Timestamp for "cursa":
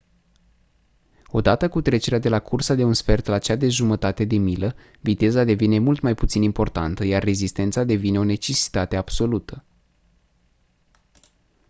2.39-2.75